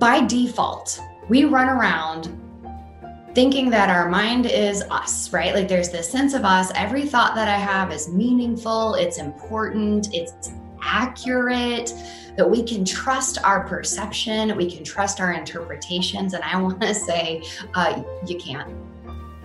[0.00, 2.34] by default, we run around
[3.34, 5.54] thinking that our mind is us, right?
[5.54, 6.72] Like there's this sense of us.
[6.74, 10.52] Every thought that I have is meaningful, it's important, it's
[10.82, 11.92] accurate,
[12.36, 16.32] that we can trust our perception, we can trust our interpretations.
[16.32, 17.42] And I want to say,
[17.74, 18.72] uh, you can't.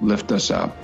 [0.00, 0.76] lift us up.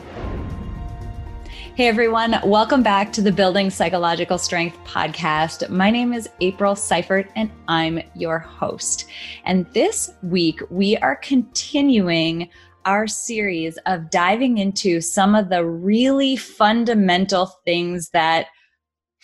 [1.74, 5.68] Hey everyone, welcome back to the Building Psychological Strength podcast.
[5.68, 9.06] My name is April Seifert and I'm your host.
[9.44, 12.48] And this week we are continuing
[12.86, 18.46] our series of diving into some of the really fundamental things that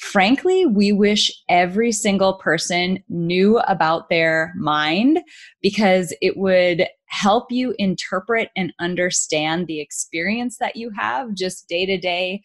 [0.02, 5.20] frankly, we wish every single person knew about their mind
[5.62, 11.84] because it would help you interpret and understand the experience that you have just day
[11.84, 12.42] to day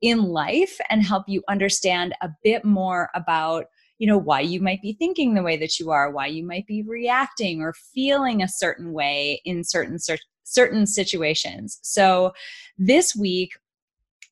[0.00, 3.66] in life and help you understand a bit more about
[3.98, 6.66] you know why you might be thinking the way that you are why you might
[6.66, 9.98] be reacting or feeling a certain way in certain
[10.44, 12.32] certain situations so
[12.78, 13.52] this week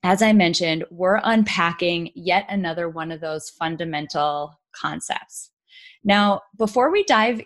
[0.05, 5.51] as I mentioned, we're unpacking yet another one of those fundamental concepts.
[6.05, 7.41] Now, before we dive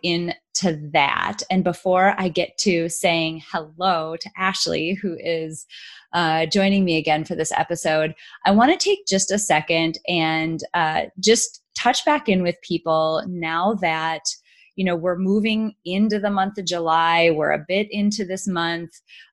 [0.63, 5.67] into that, and before I get to saying hello to Ashley, who is
[6.13, 8.15] uh, joining me again for this episode,
[8.47, 13.23] I want to take just a second and uh, just touch back in with people
[13.29, 14.23] now that
[14.77, 18.91] you know we're moving into the month of july we're a bit into this month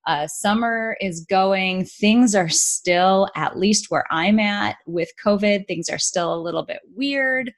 [0.07, 5.87] uh, summer is going things are still at least where i'm at with covid things
[5.87, 7.51] are still a little bit weird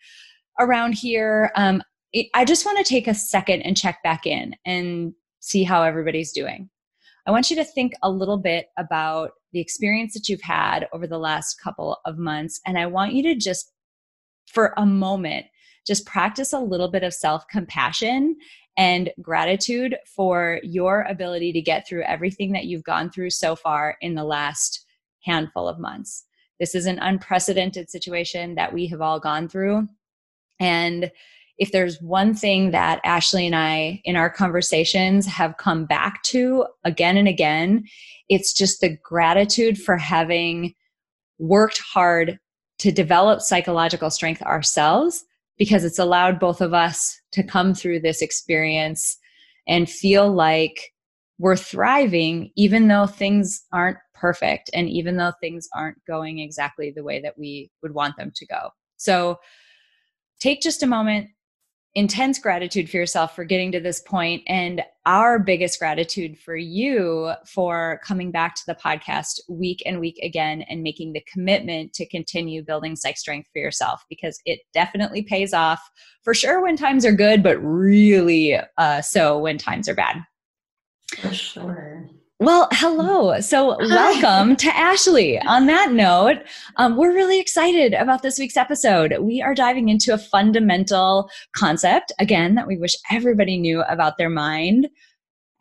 [0.59, 1.51] around here.
[1.55, 1.81] Um,
[2.33, 6.31] i just want to take a second and check back in and see how everybody's
[6.31, 6.69] doing
[7.25, 11.07] i want you to think a little bit about the experience that you've had over
[11.07, 13.71] the last couple of months and i want you to just
[14.47, 15.45] for a moment
[15.85, 18.35] just practice a little bit of self compassion
[18.77, 23.97] and gratitude for your ability to get through everything that you've gone through so far
[24.01, 24.85] in the last
[25.23, 26.25] handful of months.
[26.59, 29.87] This is an unprecedented situation that we have all gone through.
[30.59, 31.11] And
[31.57, 36.65] if there's one thing that Ashley and I in our conversations have come back to
[36.83, 37.83] again and again,
[38.29, 40.73] it's just the gratitude for having
[41.39, 42.39] worked hard
[42.79, 45.23] to develop psychological strength ourselves
[45.57, 49.17] because it's allowed both of us to come through this experience
[49.67, 50.91] and feel like
[51.39, 57.03] we're thriving even though things aren't perfect and even though things aren't going exactly the
[57.03, 58.69] way that we would want them to go.
[58.97, 59.37] So
[60.39, 61.29] take just a moment
[61.97, 67.31] intense gratitude for yourself for getting to this point and our biggest gratitude for you
[67.47, 72.05] for coming back to the podcast week and week again and making the commitment to
[72.05, 75.81] continue building psych strength for yourself because it definitely pays off.
[76.21, 80.17] For sure when times are good but really uh, so when times are bad.
[81.19, 82.07] For sure
[82.39, 83.39] well, hello.
[83.41, 85.39] So, welcome to Ashley.
[85.39, 86.43] On that note,
[86.75, 89.15] um, we're really excited about this week's episode.
[89.19, 94.29] We are diving into a fundamental concept, again, that we wish everybody knew about their
[94.29, 94.87] mind.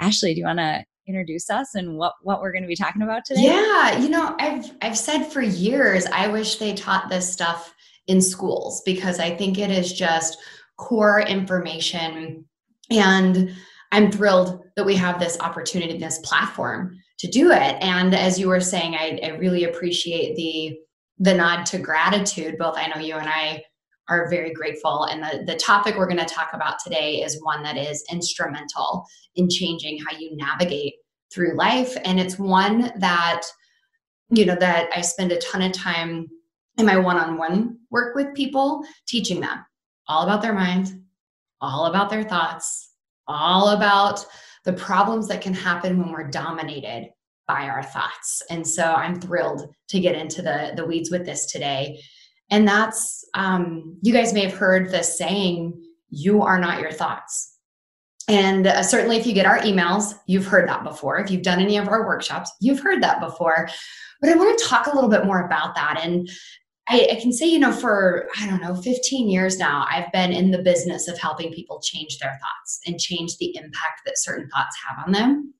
[0.01, 3.01] Ashley, do you want to introduce us and what, what we're going to be talking
[3.01, 3.45] about today?
[3.45, 7.75] Yeah, you know, I've I've said for years I wish they taught this stuff
[8.07, 10.37] in schools because I think it is just
[10.77, 12.45] core information
[12.91, 13.55] and
[13.93, 17.77] I'm thrilled that we have this opportunity, this platform to do it.
[17.81, 20.79] And as you were saying, I, I really appreciate the
[21.19, 22.59] the nod to gratitude.
[22.59, 23.65] Both I know you and I
[24.09, 25.05] are very grateful.
[25.05, 29.07] And the, the topic we're going to talk about today is one that is instrumental
[29.35, 30.95] in changing how you navigate
[31.33, 31.97] through life.
[32.05, 33.43] And it's one that,
[34.29, 36.29] you know, that I spend a ton of time
[36.77, 39.65] in my one-on-one work with people teaching them
[40.09, 41.03] all about their mind,
[41.63, 42.86] all about their thoughts,
[43.29, 44.25] all about
[44.65, 47.11] the problems that can happen when we're dominated
[47.47, 48.43] by our thoughts.
[48.51, 52.01] And so I'm thrilled to get into the, the weeds with this today.
[52.51, 55.81] And that's, um, you guys may have heard the saying,
[56.11, 57.55] you are not your thoughts.
[58.29, 61.19] And uh, certainly, if you get our emails, you've heard that before.
[61.19, 63.69] If you've done any of our workshops, you've heard that before.
[64.21, 66.01] But I want to talk a little bit more about that.
[66.03, 66.29] And
[66.89, 70.33] I, I, can say, you know, for, I don't know, 15 years now, I've been
[70.33, 74.49] in the business of helping people change their thoughts and change the impact that certain
[74.51, 75.53] thoughts have on them.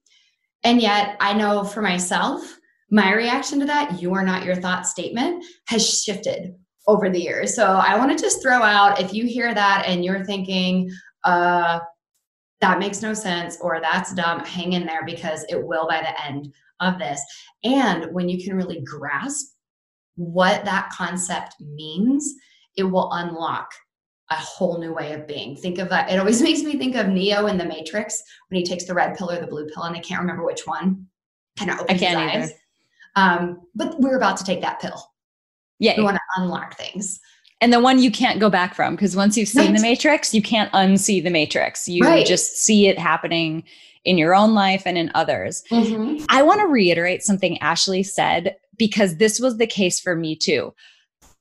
[0.63, 2.59] And yet, I know for myself,
[2.91, 6.55] my reaction to that, you are not your thought statement, has shifted
[6.87, 7.55] over the years.
[7.55, 10.91] So I want to just throw out if you hear that and you're thinking,
[11.25, 11.81] uh,
[12.61, 16.25] that makes no sense or that's dumb, hang in there because it will by the
[16.25, 17.21] end of this.
[17.65, 19.56] And when you can really grasp
[20.17, 22.35] what that concept means,
[22.77, 23.71] it will unlock
[24.31, 25.57] a whole new way of being.
[25.57, 26.11] Think of that.
[26.11, 29.17] It always makes me think of Neo in the Matrix when he takes the red
[29.17, 31.07] pill or the blue pill, and I can't remember which one.
[31.59, 32.59] Kind of opens I can't his eyes.
[33.17, 35.03] Um, but we're about to take that pill.
[35.79, 35.95] Yeah.
[35.97, 37.19] We want to unlock things.
[37.63, 39.77] And the one you can't go back from because once you've seen right.
[39.77, 41.89] the matrix, you can't unsee the matrix.
[41.89, 42.27] You right.
[42.27, 43.65] just see it happening
[44.05, 45.65] in your own life and in others.
[45.71, 46.25] Mm-hmm.
[46.29, 50.73] I want to reiterate something Ashley said because this was the case for me too.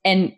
[0.03, 0.33] And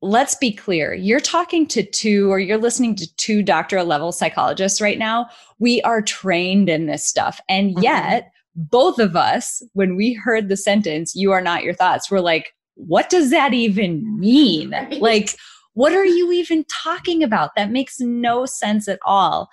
[0.00, 4.80] let's be clear you're talking to two or you're listening to two doctoral level psychologists
[4.80, 5.28] right now.
[5.58, 7.40] We are trained in this stuff.
[7.48, 7.82] And mm-hmm.
[7.82, 12.20] yet, both of us, when we heard the sentence, you are not your thoughts, we're
[12.20, 14.70] like, what does that even mean?
[14.72, 15.00] Right.
[15.00, 15.36] Like,
[15.74, 17.50] what are you even talking about?
[17.54, 19.48] That makes no sense at all.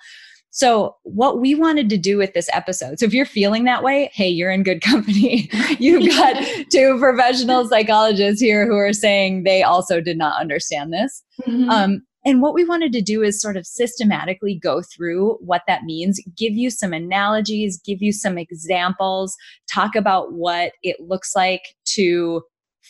[0.56, 4.10] So, what we wanted to do with this episode, so if you're feeling that way,
[4.14, 5.50] hey, you're in good company.
[5.78, 6.42] You've got
[6.72, 11.22] two professional psychologists here who are saying they also did not understand this.
[11.46, 11.68] Mm-hmm.
[11.68, 15.82] Um, and what we wanted to do is sort of systematically go through what that
[15.82, 19.36] means, give you some analogies, give you some examples,
[19.70, 22.40] talk about what it looks like to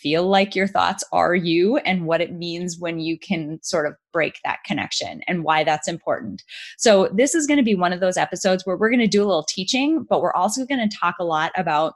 [0.02, 3.94] feel like your thoughts are you and what it means when you can sort of
[4.12, 6.42] break that connection and why that's important.
[6.78, 9.22] So, this is going to be one of those episodes where we're going to do
[9.22, 11.94] a little teaching, but we're also going to talk a lot about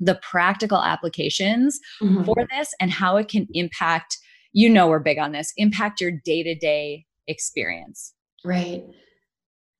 [0.00, 2.24] the practical applications mm-hmm.
[2.24, 4.18] for this and how it can impact,
[4.52, 8.14] you know, we're big on this, impact your day to day experience.
[8.44, 8.84] Right.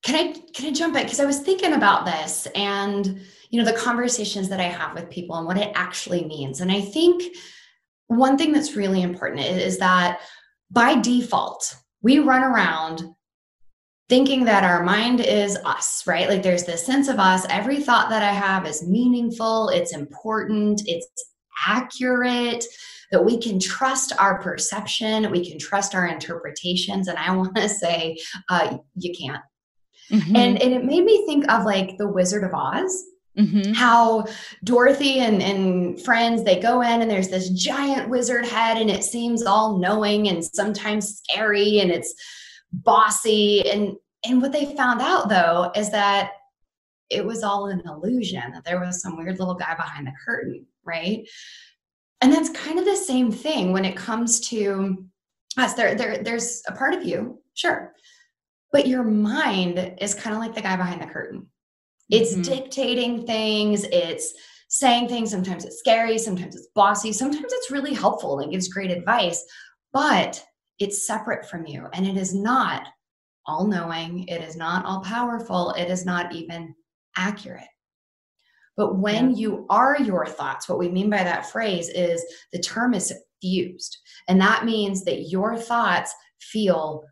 [0.04, 3.70] Can I can I jump in because I was thinking about this and you know
[3.70, 6.60] the conversations that I have with people and what it actually means.
[6.60, 7.36] And I think
[8.06, 10.20] one thing that's really important is, that
[10.70, 13.02] by default we run around
[14.08, 16.28] thinking that our mind is us, right?
[16.28, 17.44] Like there's this sense of us.
[17.50, 21.06] Every thought that I have is meaningful, it's important, it's
[21.66, 22.64] accurate,
[23.10, 27.08] that we can trust our perception, we can trust our interpretations.
[27.08, 28.16] And I want to say,
[28.48, 29.42] uh, you can't.
[30.10, 30.36] Mm-hmm.
[30.36, 33.04] And, and it made me think of like the Wizard of Oz.
[33.38, 33.72] Mm-hmm.
[33.72, 34.26] How
[34.64, 39.04] Dorothy and, and friends they go in and there's this giant wizard head and it
[39.04, 42.12] seems all knowing and sometimes scary and it's
[42.72, 43.94] bossy and
[44.26, 46.32] and what they found out though is that
[47.10, 50.66] it was all an illusion that there was some weird little guy behind the curtain
[50.84, 51.26] right
[52.20, 55.06] and that's kind of the same thing when it comes to
[55.56, 57.94] us there, there there's a part of you sure
[58.72, 61.46] but your mind is kind of like the guy behind the curtain.
[62.10, 62.42] It's mm-hmm.
[62.42, 64.34] dictating things, it's
[64.68, 65.30] saying things.
[65.30, 69.44] Sometimes it's scary, sometimes it's bossy, sometimes it's really helpful and gives great advice,
[69.92, 70.42] but
[70.78, 72.86] it's separate from you and it is not
[73.46, 76.74] all knowing, it is not all powerful, it is not even
[77.16, 77.64] accurate.
[78.76, 79.36] But when yeah.
[79.36, 83.98] you are your thoughts, what we mean by that phrase is the term is fused.
[84.28, 87.02] And that means that your thoughts feel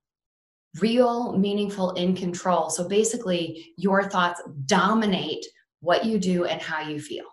[0.81, 2.71] real, meaningful, in control.
[2.71, 5.45] So basically, your thoughts dominate
[5.81, 7.27] what you do and how you feel.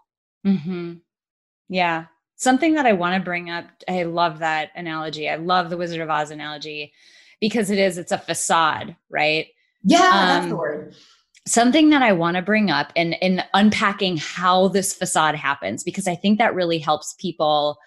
[0.45, 0.93] Mm-hmm.
[1.69, 2.05] Yeah.
[2.35, 5.29] Something that I want to bring up, I love that analogy.
[5.29, 6.93] I love the Wizard of Oz analogy
[7.39, 9.47] because it is, it's a facade, right?
[9.83, 10.95] Yeah, um, that's the word.
[11.47, 16.07] Something that I want to bring up and in unpacking how this facade happens, because
[16.07, 17.77] I think that really helps people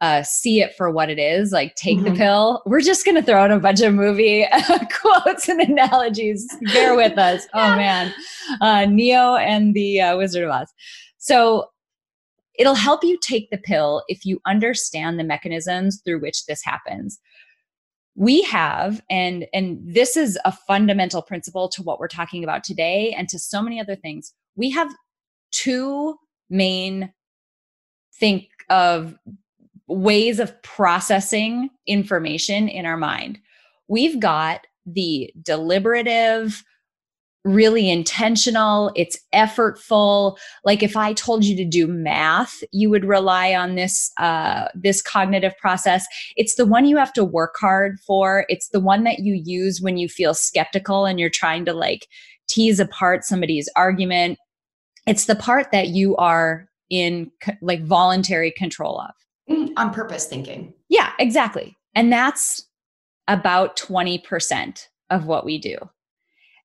[0.00, 2.12] uh, see it for what it is, like take mm-hmm.
[2.12, 2.62] the pill.
[2.66, 4.46] We're just going to throw in a bunch of movie
[5.00, 6.46] quotes and analogies.
[6.72, 7.46] Bear with us.
[7.54, 8.12] Oh man,
[8.60, 10.72] uh, Neo and the uh, Wizard of Oz.
[11.18, 11.66] So
[12.58, 17.18] it'll help you take the pill if you understand the mechanisms through which this happens.
[18.14, 23.14] We have, and and this is a fundamental principle to what we're talking about today,
[23.16, 24.32] and to so many other things.
[24.56, 24.90] We have
[25.52, 26.16] two
[26.48, 27.12] main
[28.18, 29.14] think of
[29.88, 33.38] ways of processing information in our mind.
[33.88, 36.64] We've got the deliberative,
[37.44, 40.36] really intentional, it's effortful.
[40.64, 45.00] Like if I told you to do math, you would rely on this uh, this
[45.00, 46.04] cognitive process.
[46.36, 48.46] It's the one you have to work hard for.
[48.48, 52.08] It's the one that you use when you feel skeptical and you're trying to like
[52.48, 54.38] tease apart somebody's argument.
[55.06, 57.30] It's the part that you are in
[57.62, 59.12] like voluntary control of.
[59.50, 60.74] Mm, on purpose thinking.
[60.88, 61.76] Yeah, exactly.
[61.94, 62.66] And that's
[63.28, 65.76] about 20% of what we do.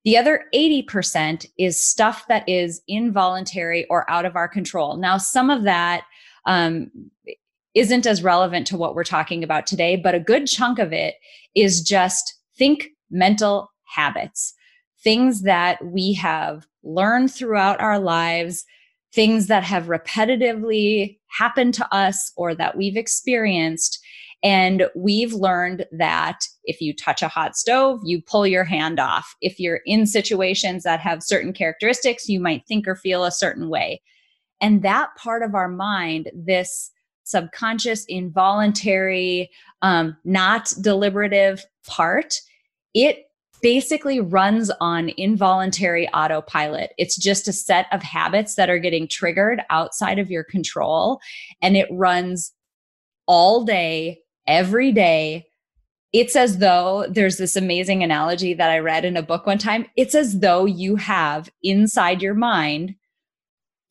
[0.03, 4.97] The other 80% is stuff that is involuntary or out of our control.
[4.97, 6.05] Now, some of that
[6.45, 6.89] um,
[7.75, 11.15] isn't as relevant to what we're talking about today, but a good chunk of it
[11.55, 14.53] is just think mental habits,
[15.03, 18.65] things that we have learned throughout our lives,
[19.13, 23.99] things that have repetitively happened to us or that we've experienced
[24.43, 29.35] and we've learned that if you touch a hot stove, you pull your hand off.
[29.41, 33.69] If you're in situations that have certain characteristics, you might think or feel a certain
[33.69, 34.01] way.
[34.59, 36.91] And that part of our mind, this
[37.23, 39.49] subconscious, involuntary,
[39.81, 42.35] um, not deliberative part,
[42.93, 43.25] it
[43.61, 46.93] basically runs on involuntary autopilot.
[46.97, 51.19] It's just a set of habits that are getting triggered outside of your control.
[51.61, 52.51] And it runs
[53.27, 55.47] all day, every day.
[56.13, 59.85] It's as though there's this amazing analogy that I read in a book one time.
[59.95, 62.95] It's as though you have inside your mind,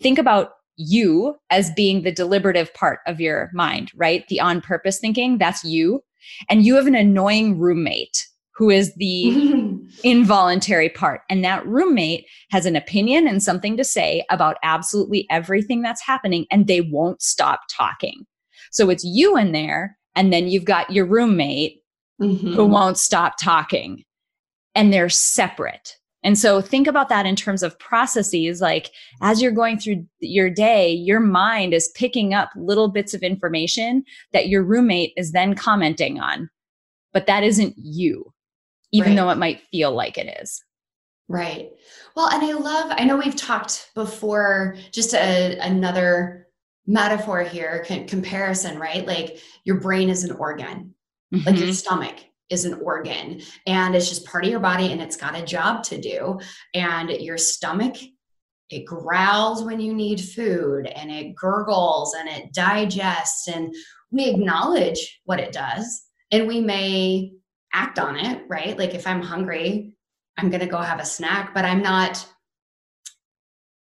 [0.03, 4.27] think about you as being the deliberative part of your mind, right?
[4.29, 6.03] The on purpose thinking, that's you.
[6.49, 8.27] And you have an annoying roommate
[8.61, 11.23] who is the involuntary part.
[11.31, 16.45] And that roommate has an opinion and something to say about absolutely everything that's happening,
[16.51, 18.27] and they won't stop talking.
[18.71, 21.83] So it's you in there and then you've got your roommate
[22.21, 22.53] mm-hmm.
[22.53, 24.05] who won't stop talking
[24.75, 25.97] and they're separate.
[26.23, 28.61] And so think about that in terms of processes.
[28.61, 28.91] Like
[29.23, 34.05] as you're going through your day, your mind is picking up little bits of information
[34.35, 36.51] that your roommate is then commenting on.
[37.15, 38.33] But that isn't you,
[38.93, 39.17] even right.
[39.17, 40.63] though it might feel like it is.
[41.29, 41.71] Right.
[42.17, 46.49] Well, and I love, I know we've talked before, just a, another
[46.87, 49.07] metaphor here, comparison, right?
[49.07, 50.95] Like your brain is an organ,
[51.33, 51.47] mm-hmm.
[51.47, 51.73] like your mm-hmm.
[51.73, 52.17] stomach
[52.49, 55.85] is an organ, and it's just part of your body and it's got a job
[55.85, 56.41] to do.
[56.75, 57.97] And your stomach,
[58.71, 63.47] it growls when you need food and it gurgles and it digests.
[63.47, 63.73] And
[64.11, 67.33] we acknowledge what it does and we may
[67.73, 68.79] act on it, right?
[68.79, 69.97] Like if I'm hungry,
[70.37, 72.27] I'm going to go have a snack, but I'm not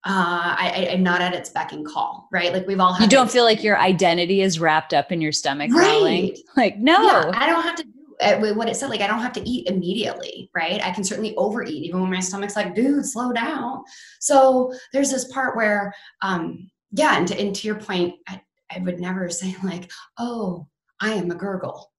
[0.08, 2.52] uh, I, am not at its beck and call, right?
[2.52, 2.96] Like we've all.
[3.00, 5.80] you don't feel like your identity is wrapped up in your stomach right.
[5.80, 6.36] growling.
[6.56, 7.90] Like no, yeah, I don't have to do
[8.20, 8.88] uh, what it said.
[8.88, 10.80] Like I don't have to eat immediately, right?
[10.84, 13.82] I can certainly overeat even when my stomach's like, dude, slow down.
[14.20, 18.40] So there's this part where, um, yeah, and to, and to your point, I,
[18.70, 20.68] I would never say like, oh,
[21.00, 21.90] I am a gurgle.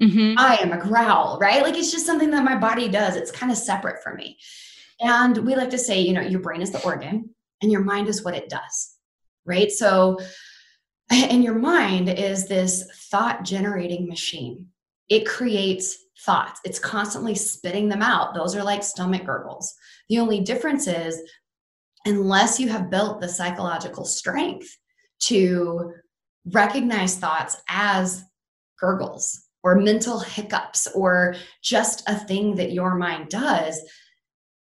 [0.00, 0.38] Mm-hmm.
[0.38, 1.62] I am a growl, right?
[1.62, 3.16] Like it's just something that my body does.
[3.16, 4.38] It's kind of separate from me.
[5.00, 8.08] And we like to say, you know, your brain is the organ and your mind
[8.08, 8.94] is what it does,
[9.44, 9.70] right?
[9.70, 10.18] So,
[11.10, 14.68] and your mind is this thought generating machine.
[15.08, 18.34] It creates thoughts, it's constantly spitting them out.
[18.34, 19.74] Those are like stomach gurgles.
[20.08, 21.20] The only difference is,
[22.04, 24.76] unless you have built the psychological strength
[25.20, 25.92] to
[26.46, 28.22] recognize thoughts as
[28.78, 33.80] gurgles or mental hiccups or just a thing that your mind does,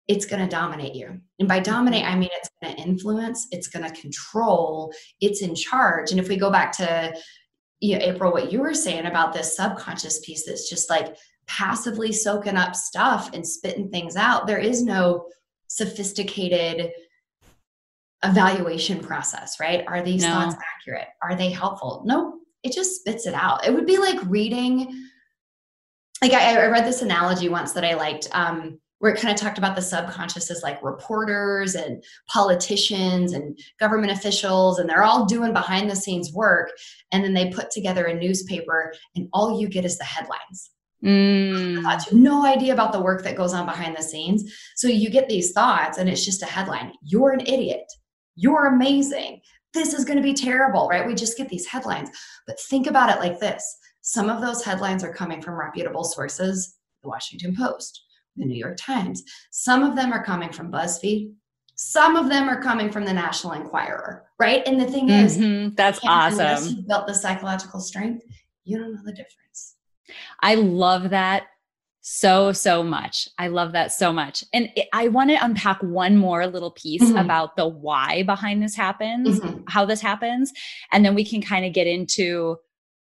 [0.08, 1.20] it's going to dominate you.
[1.38, 5.54] And by dominate, I mean it's going to influence, it's going to control, it's in
[5.54, 6.10] charge.
[6.10, 7.14] And if we go back to
[7.80, 11.16] you know, April, what you were saying about this subconscious piece that's just like
[11.48, 15.26] passively soaking up stuff and spitting things out, there is no
[15.66, 16.92] sophisticated
[18.22, 19.84] evaluation process, right?
[19.88, 20.28] Are these no.
[20.28, 21.08] thoughts accurate?
[21.20, 22.02] Are they helpful?
[22.06, 23.66] No, it just spits it out.
[23.66, 25.08] It would be like reading.
[26.20, 28.28] Like I, I read this analogy once that I liked.
[28.32, 33.58] Um, where it kind of talked about the subconscious as like reporters and politicians and
[33.80, 36.70] government officials, and they're all doing behind the scenes work.
[37.10, 40.70] And then they put together a newspaper, and all you get is the headlines.
[41.04, 41.82] Mm.
[41.82, 42.06] Thoughts.
[42.06, 44.54] You have no idea about the work that goes on behind the scenes.
[44.76, 46.92] So you get these thoughts, and it's just a headline.
[47.02, 47.86] You're an idiot.
[48.36, 49.40] You're amazing.
[49.74, 51.06] This is going to be terrible, right?
[51.06, 52.10] We just get these headlines.
[52.46, 56.76] But think about it like this some of those headlines are coming from reputable sources,
[57.02, 58.02] the Washington Post,
[58.36, 59.22] the New York Times.
[59.52, 61.32] Some of them are coming from BuzzFeed.
[61.76, 64.62] Some of them are coming from the National Enquirer, right?
[64.66, 65.68] And the thing mm-hmm.
[65.68, 66.40] is, that's awesome.
[66.40, 68.24] Unless you built the psychological strength,
[68.64, 69.76] you don't know the difference.
[70.40, 71.44] I love that
[72.04, 76.48] so so much i love that so much and i want to unpack one more
[76.48, 77.16] little piece mm-hmm.
[77.16, 79.60] about the why behind this happens mm-hmm.
[79.68, 80.52] how this happens
[80.90, 82.56] and then we can kind of get into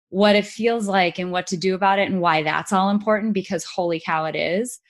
[0.09, 3.35] what it feels like and what to do about it and why that's all important
[3.35, 4.81] because holy cow it is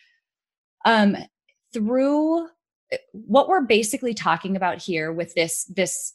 [0.85, 1.17] um
[1.75, 2.47] through
[2.93, 6.15] eh, what we're basically talking about here with this this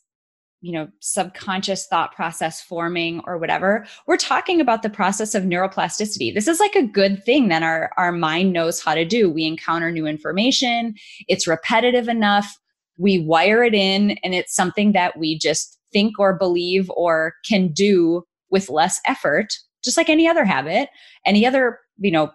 [0.64, 6.34] you know subconscious thought process forming or whatever we're talking about the process of neuroplasticity.
[6.34, 9.30] This is like a good thing that our our mind knows how to do.
[9.30, 10.96] We encounter new information.
[11.28, 12.58] It's repetitive enough.
[12.98, 17.68] We wire it in and it's something that we just think or believe or can
[17.68, 19.54] do with less effort
[19.84, 20.90] just like any other habit
[21.26, 22.32] any other you know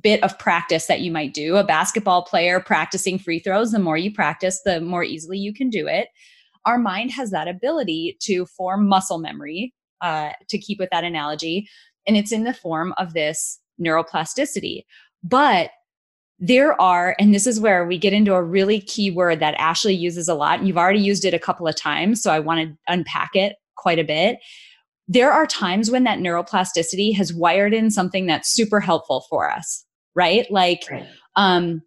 [0.00, 1.56] bit of practice that you might do.
[1.56, 5.70] A basketball player practicing free throws the more you practice the more easily you can
[5.70, 6.08] do it
[6.66, 11.68] our mind has that ability to form muscle memory, uh, to keep with that analogy.
[12.06, 14.82] And it's in the form of this neuroplasticity.
[15.22, 15.70] But
[16.38, 19.94] there are, and this is where we get into a really key word that Ashley
[19.94, 20.62] uses a lot.
[20.62, 23.98] You've already used it a couple of times, so I want to unpack it quite
[23.98, 24.38] a bit.
[25.08, 29.84] There are times when that neuroplasticity has wired in something that's super helpful for us,
[30.14, 30.50] right?
[30.50, 31.06] Like, right.
[31.36, 31.80] um,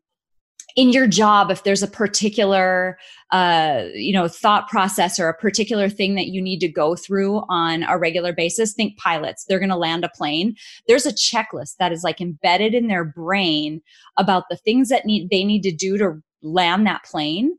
[0.75, 2.97] in your job if there's a particular
[3.31, 7.43] uh, you know thought process or a particular thing that you need to go through
[7.49, 10.55] on a regular basis think pilots they're going to land a plane.
[10.87, 13.81] There's a checklist that is like embedded in their brain
[14.17, 17.51] about the things that need they need to do to land that plane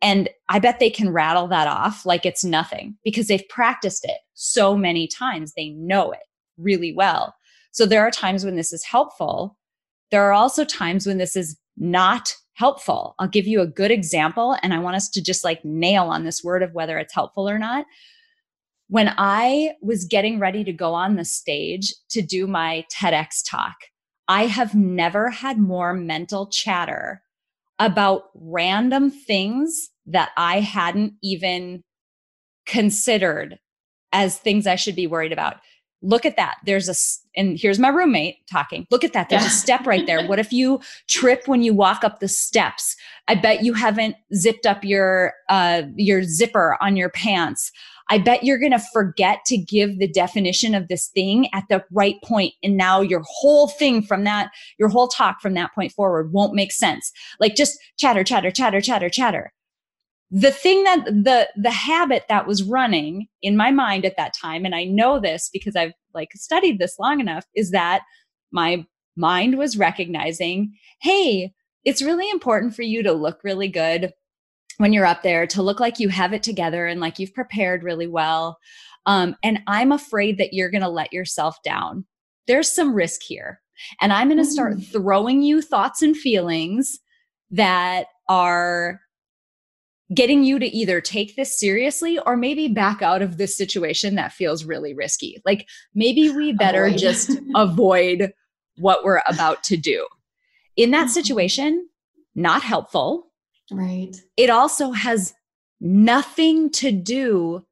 [0.00, 4.18] and i bet they can rattle that off like it's nothing because they've practiced it
[4.34, 6.20] so many times they know it
[6.58, 7.34] really well.
[7.70, 9.56] So there are times when this is helpful.
[10.10, 13.14] There are also times when this is not helpful.
[13.20, 16.24] I'll give you a good example, and I want us to just like nail on
[16.24, 17.86] this word of whether it's helpful or not.
[18.88, 23.76] When I was getting ready to go on the stage to do my TEDx talk,
[24.26, 27.22] I have never had more mental chatter
[27.78, 31.84] about random things that I hadn't even
[32.66, 33.58] considered
[34.12, 35.58] as things I should be worried about
[36.02, 36.56] look at that.
[36.64, 36.94] There's a
[37.38, 38.86] and here's my roommate talking.
[38.90, 39.28] Look at that.
[39.28, 39.48] There's yeah.
[39.48, 40.26] a step right there.
[40.26, 42.96] What if you trip when you walk up the steps?
[43.28, 47.70] I bet you haven't zipped up your uh your zipper on your pants.
[48.10, 51.84] I bet you're going to forget to give the definition of this thing at the
[51.92, 55.92] right point and now your whole thing from that your whole talk from that point
[55.92, 57.12] forward won't make sense.
[57.38, 59.52] Like just chatter chatter chatter chatter chatter
[60.30, 64.64] the thing that the the habit that was running in my mind at that time
[64.64, 68.02] and i know this because i've like studied this long enough is that
[68.52, 68.84] my
[69.16, 71.52] mind was recognizing hey
[71.84, 74.12] it's really important for you to look really good
[74.76, 77.82] when you're up there to look like you have it together and like you've prepared
[77.82, 78.58] really well
[79.06, 82.04] um, and i'm afraid that you're going to let yourself down
[82.46, 83.60] there's some risk here
[84.02, 84.92] and i'm going to start mm.
[84.92, 86.98] throwing you thoughts and feelings
[87.50, 89.00] that are
[90.14, 94.32] getting you to either take this seriously or maybe back out of this situation that
[94.32, 95.40] feels really risky.
[95.44, 96.98] Like maybe we better avoid.
[96.98, 98.32] just avoid
[98.76, 100.06] what we're about to do.
[100.76, 101.12] In that mm-hmm.
[101.12, 101.88] situation,
[102.34, 103.26] not helpful.
[103.70, 104.16] Right.
[104.36, 105.34] It also has
[105.80, 107.66] nothing to do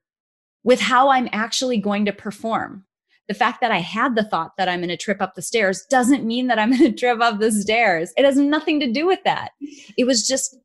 [0.63, 2.85] with how I'm actually going to perform.
[3.29, 5.85] The fact that I had the thought that I'm going to trip up the stairs
[5.89, 8.13] doesn't mean that I'm going to trip up the stairs.
[8.17, 9.53] It has nothing to do with that.
[9.97, 10.57] It was just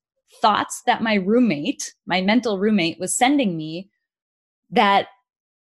[0.41, 3.89] thoughts that my roommate, my mental roommate, was sending me
[4.71, 5.07] that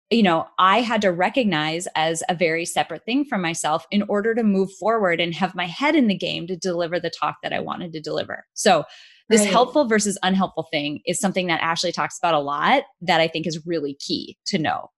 [0.09, 4.33] you know i had to recognize as a very separate thing from myself in order
[4.33, 7.53] to move forward and have my head in the game to deliver the talk that
[7.53, 8.83] i wanted to deliver so
[9.29, 9.49] this right.
[9.49, 13.45] helpful versus unhelpful thing is something that ashley talks about a lot that i think
[13.45, 14.89] is really key to know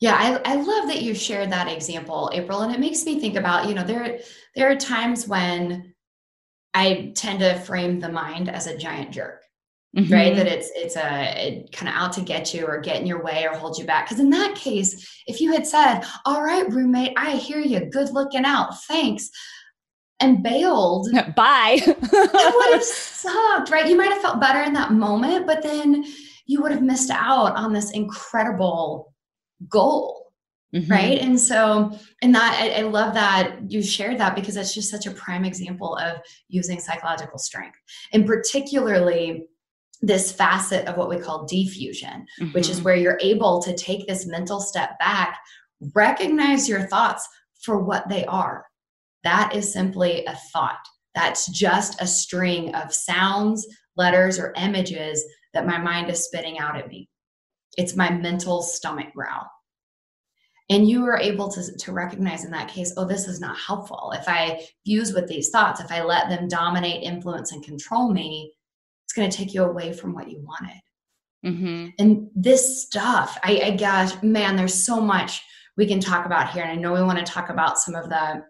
[0.00, 3.36] yeah I, I love that you shared that example april and it makes me think
[3.36, 4.20] about you know there
[4.54, 5.91] there are times when
[6.74, 9.42] I tend to frame the mind as a giant jerk.
[9.96, 10.10] Mm-hmm.
[10.10, 10.34] right?
[10.34, 13.44] That it's it's a kind of out to get you or get in your way
[13.44, 14.06] or hold you back.
[14.06, 17.90] Because in that case if you had said all right roommate i hear you.
[17.90, 18.82] Good looking out.
[18.84, 19.28] Thanks
[20.18, 21.78] and bailed bye.
[21.84, 23.86] that would have sucked right?
[23.86, 26.06] You might have felt better in that moment but then
[26.46, 29.12] you would have missed out on this incredible
[29.68, 30.21] goal
[30.74, 30.90] Mm-hmm.
[30.90, 31.18] Right.
[31.18, 35.04] And so, and that I, I, love that you shared that because that's just such
[35.06, 36.16] a prime example of
[36.48, 37.78] using psychological strength.
[38.14, 39.44] And particularly
[40.00, 42.52] this facet of what we call defusion, mm-hmm.
[42.52, 42.84] which is mm-hmm.
[42.84, 45.38] where you're able to take this mental step back,
[45.94, 47.28] recognize your thoughts
[47.60, 48.64] for what they are.
[49.24, 50.80] That is simply a thought.
[51.14, 56.78] That's just a string of sounds, letters, or images that my mind is spitting out
[56.78, 57.10] at me.
[57.76, 59.46] It's my mental stomach growl
[60.72, 64.12] and you were able to, to recognize in that case oh this is not helpful.
[64.16, 68.52] If i fuse with these thoughts if i let them dominate influence and control me
[69.04, 70.80] it's going to take you away from what you wanted.
[71.44, 71.88] Mm-hmm.
[71.98, 75.42] and this stuff I, I gosh man there's so much
[75.76, 76.62] we can talk about here.
[76.62, 78.42] And i know we want to talk about some of the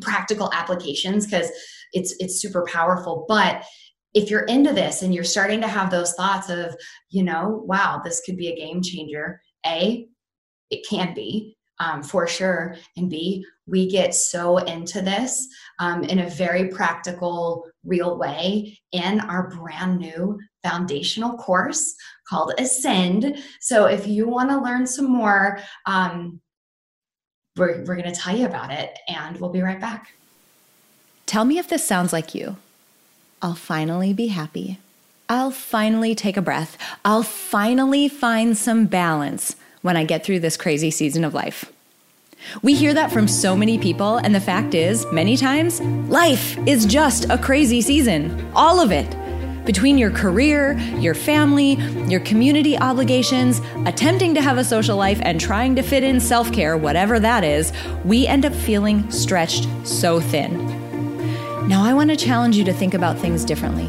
[0.00, 1.50] practical applications because
[1.92, 3.26] it's it's super powerful.
[3.28, 3.64] But
[4.14, 6.74] if you're into this and you're starting to have those thoughts of
[7.10, 9.40] you know wow this could be a game changer.
[9.66, 10.06] A
[10.70, 16.20] it can be um, for sure and b we get so into this um, in
[16.20, 21.94] a very practical real way in our brand new foundational course
[22.28, 26.40] called ascend so if you want to learn some more um,
[27.56, 30.14] we're, we're going to tell you about it and we'll be right back.
[31.26, 32.56] Tell me if this sounds like you.
[33.40, 34.78] I'll finally be happy.
[35.28, 36.76] I'll finally take a breath.
[37.04, 41.71] I'll finally find some balance when I get through this crazy season of life.
[42.62, 46.86] We hear that from so many people, and the fact is, many times, life is
[46.86, 48.50] just a crazy season.
[48.54, 49.16] All of it.
[49.64, 51.74] Between your career, your family,
[52.08, 56.52] your community obligations, attempting to have a social life, and trying to fit in self
[56.52, 57.72] care, whatever that is,
[58.04, 60.66] we end up feeling stretched so thin.
[61.68, 63.88] Now, I want to challenge you to think about things differently.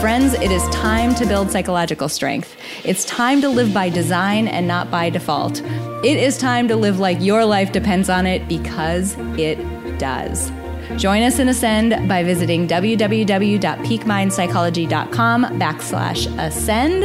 [0.00, 2.54] Friends, it is time to build psychological strength.
[2.84, 5.62] It's time to live by design and not by default.
[6.04, 9.56] It is time to live like your life depends on it because it
[9.98, 10.52] does.
[10.96, 17.04] Join us in Ascend by visiting www.peakmindpsychology.com backslash ascend.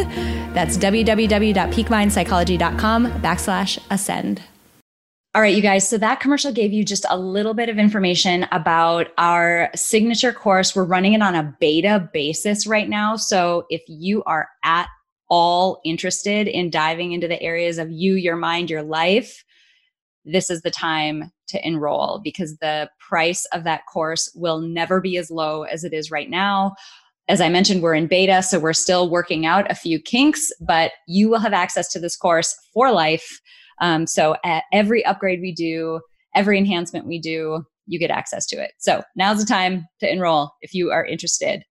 [0.53, 4.41] That's www.peakmindpsychology.com backslash ascend.
[5.39, 5.87] All right, you guys.
[5.87, 10.75] So that commercial gave you just a little bit of information about our signature course.
[10.75, 13.15] We're running it on a beta basis right now.
[13.15, 14.89] So if you are at
[15.29, 19.45] all interested in diving into the areas of you, your mind, your life,
[20.25, 25.15] this is the time to enroll because the price of that course will never be
[25.15, 26.75] as low as it is right now.
[27.29, 30.91] As I mentioned, we're in beta, so we're still working out a few kinks, but
[31.07, 33.39] you will have access to this course for life
[33.81, 36.01] um, so at every upgrade we do,
[36.35, 38.71] every enhancement we do, you get access to it.
[38.77, 41.63] So now's the time to enroll if you are interested.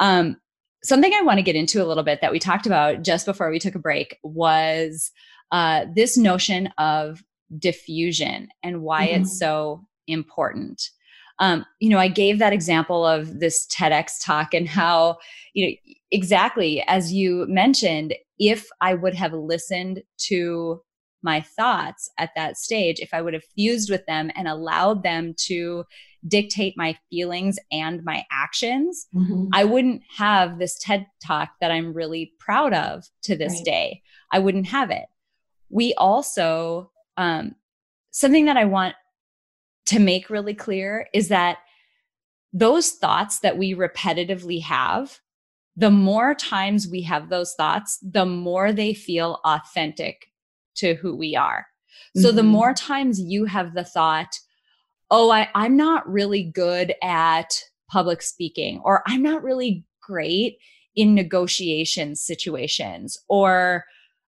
[0.00, 0.36] Um,
[0.82, 3.50] something I want to get into a little bit that we talked about just before
[3.50, 5.10] we took a break was
[5.52, 7.22] uh, this notion of
[7.58, 9.22] defusion and why mm-hmm.
[9.22, 10.82] it's so important.
[11.38, 15.18] Um, you know, I gave that example of this TEDx talk and how,
[15.52, 20.80] you know, exactly as you mentioned, if I would have listened to
[21.24, 25.34] my thoughts at that stage if I would have fused with them and allowed them
[25.46, 25.84] to
[26.28, 29.48] dictate my feelings and my actions, mm-hmm.
[29.52, 33.64] I wouldn't have this TED talk that I'm really proud of to this right.
[33.64, 34.02] day.
[34.30, 35.06] I wouldn't have it.
[35.70, 37.54] We also, um,
[38.10, 38.94] something that I want
[39.86, 41.58] to make really clear is that
[42.52, 45.18] those thoughts that we repetitively have
[45.76, 50.28] the more times we have those thoughts, the more they feel authentic
[50.76, 51.66] to who we are.
[52.16, 52.36] So mm-hmm.
[52.36, 54.38] the more times you have the thought,
[55.10, 60.58] oh, I, I'm not really good at public speaking, or I'm not really great
[60.96, 63.84] in negotiation situations, or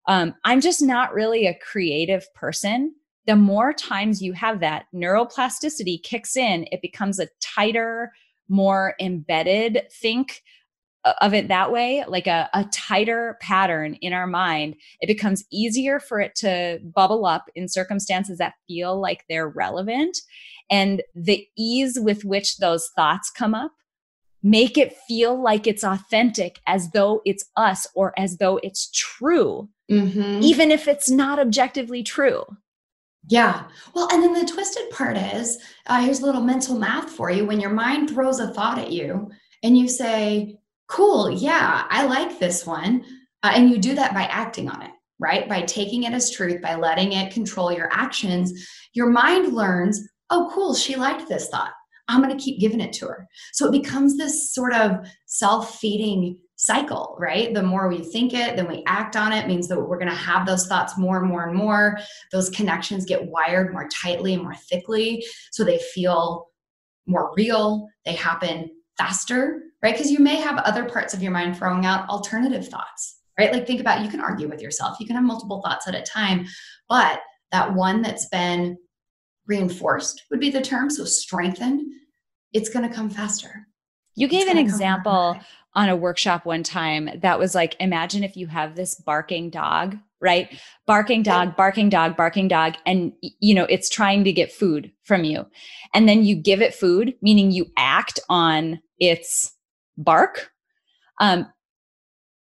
[0.08, 2.94] um, I'm just not really a creative person.
[3.26, 8.12] The more times you have that, neuroplasticity kicks in, it becomes a tighter,
[8.48, 10.42] more embedded think
[11.20, 16.00] of it that way, like a, a tighter pattern in our mind, it becomes easier
[16.00, 20.16] for it to bubble up in circumstances that feel like they're relevant.
[20.70, 23.72] And the ease with which those thoughts come up
[24.42, 29.68] make it feel like it's authentic as though it's us or as though it's true,
[29.90, 30.40] mm-hmm.
[30.42, 32.44] even if it's not objectively true.
[33.28, 33.64] Yeah.
[33.94, 37.44] Well, and then the twisted part is uh, here's a little mental math for you.
[37.44, 39.30] When your mind throws a thought at you
[39.64, 43.04] and you say, cool, yeah, I like this one.
[43.42, 45.48] Uh, and you do that by acting on it, right?
[45.48, 50.50] By taking it as truth, by letting it control your actions, your mind learns, oh,
[50.52, 51.72] cool, she liked this thought.
[52.08, 53.28] I'm going to keep giving it to her.
[53.52, 57.52] So it becomes this sort of self feeding cycle, right?
[57.52, 60.14] The more we think it, then we act on it, means that we're going to
[60.14, 61.98] have those thoughts more and more and more.
[62.32, 65.24] Those connections get wired more tightly and more thickly.
[65.50, 66.48] So they feel
[67.06, 69.94] more real, they happen faster, right?
[69.94, 73.52] Because you may have other parts of your mind throwing out alternative thoughts, right?
[73.52, 76.02] Like think about you can argue with yourself, you can have multiple thoughts at a
[76.02, 76.44] time,
[76.88, 77.20] but
[77.52, 78.76] that one that's been
[79.46, 81.82] reinforced would be the term, so strengthened,
[82.52, 83.68] it's going to come faster.
[84.16, 85.38] You gave an example
[85.74, 89.96] on a workshop one time that was like imagine if you have this barking dog
[90.22, 94.90] right barking dog barking dog barking dog and you know it's trying to get food
[95.04, 95.44] from you
[95.92, 99.52] and then you give it food meaning you act on its
[99.96, 100.50] bark.
[101.20, 101.50] Um,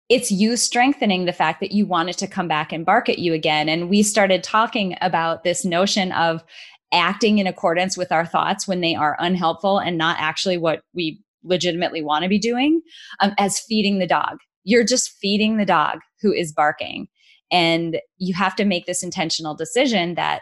[0.09, 3.19] it's you strengthening the fact that you want it to come back and bark at
[3.19, 3.69] you again.
[3.69, 6.43] And we started talking about this notion of
[6.91, 11.21] acting in accordance with our thoughts when they are unhelpful and not actually what we
[11.43, 12.81] legitimately want to be doing
[13.19, 14.37] um, as feeding the dog.
[14.63, 17.07] You're just feeding the dog who is barking.
[17.51, 20.41] And you have to make this intentional decision that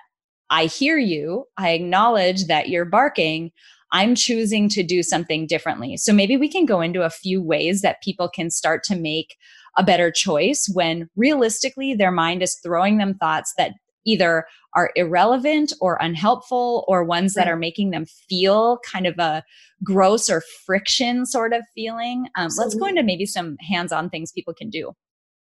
[0.50, 3.52] I hear you, I acknowledge that you're barking.
[3.92, 5.98] I'm choosing to do something differently.
[5.98, 9.38] So maybe we can go into a few ways that people can start to make
[9.78, 13.74] a better choice when realistically their mind is throwing them thoughts that
[14.06, 19.44] either are irrelevant or unhelpful or ones that are making them feel kind of a
[19.84, 22.28] gross or friction sort of feeling.
[22.36, 24.94] Um, let's go into maybe some hands on things people can do.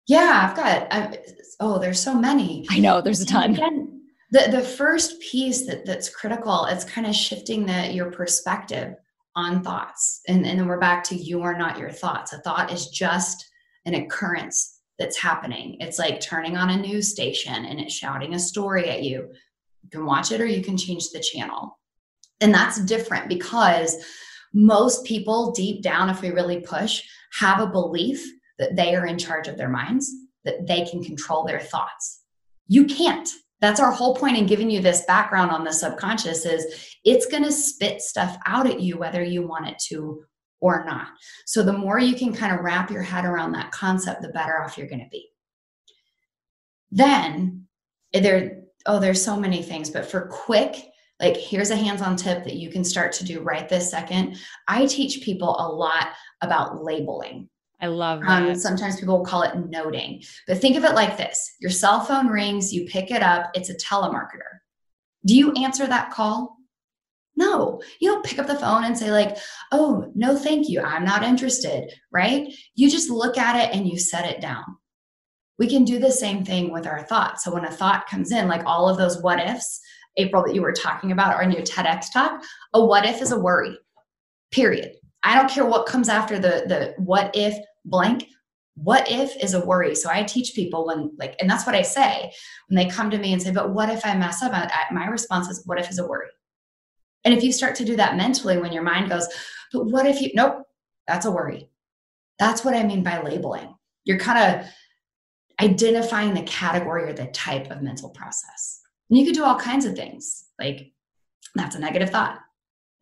[0.06, 0.92] Yeah, I've got.
[0.92, 1.18] I've,
[1.60, 2.66] oh, there's so many.
[2.70, 3.52] I know there's a ton.
[3.52, 3.99] Again,
[4.30, 8.94] the the first piece that that's critical it's kind of shifting the your perspective
[9.36, 12.32] on thoughts, and and then we're back to you are not your thoughts.
[12.32, 13.44] A thought is just
[13.86, 15.76] an occurrence that's happening.
[15.80, 19.30] It's like turning on a news station and it's shouting a story at you.
[19.82, 21.78] You can watch it or you can change the channel.
[22.42, 23.96] And that's different because
[24.52, 28.22] most people, deep down, if we really push, have a belief
[28.58, 30.10] that they are in charge of their minds,
[30.44, 32.20] that they can control their thoughts.
[32.68, 33.28] You can't.
[33.60, 37.44] That's our whole point in giving you this background on the subconscious is it's going
[37.44, 40.24] to spit stuff out at you whether you want it to
[40.60, 41.08] or not.
[41.46, 44.62] So the more you can kind of wrap your head around that concept, the better
[44.62, 45.28] off you're going to be.
[46.90, 47.66] Then
[48.12, 52.56] there oh there's so many things, but for quick like here's a hands-on tip that
[52.56, 54.38] you can start to do right this second.
[54.66, 56.08] I teach people a lot
[56.40, 57.48] about labeling.
[57.80, 58.48] I love um, that.
[58.50, 62.00] Um, sometimes people will call it noting, but think of it like this your cell
[62.00, 64.60] phone rings, you pick it up, it's a telemarketer.
[65.26, 66.56] Do you answer that call?
[67.36, 69.38] No, you don't pick up the phone and say, like,
[69.72, 70.82] oh, no, thank you.
[70.82, 72.52] I'm not interested, right?
[72.74, 74.64] You just look at it and you set it down.
[75.58, 77.44] We can do the same thing with our thoughts.
[77.44, 79.80] So when a thought comes in, like all of those what ifs,
[80.16, 82.42] April, that you were talking about, or in your TEDx talk,
[82.74, 83.78] a what if is a worry,
[84.50, 84.92] period.
[85.22, 88.26] I don't care what comes after the the what if blank
[88.82, 89.94] what if is a worry.
[89.94, 92.32] So i teach people when like and that's what i say
[92.68, 94.52] when they come to me and say but what if i mess up?
[94.90, 96.28] My response is what if is a worry?
[97.24, 99.28] And if you start to do that mentally when your mind goes
[99.72, 100.62] but what if you nope
[101.06, 101.68] that's a worry.
[102.38, 103.74] That's what i mean by labeling.
[104.04, 104.66] You're kind of
[105.60, 108.80] identifying the category or the type of mental process.
[109.10, 110.46] And you could do all kinds of things.
[110.58, 110.92] Like
[111.54, 112.38] that's a negative thought.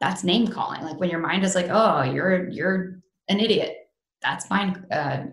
[0.01, 0.83] That's name calling.
[0.83, 3.77] Like when your mind is like oh you're you're an idiot
[4.23, 4.85] that's fine.
[4.91, 5.27] Uh,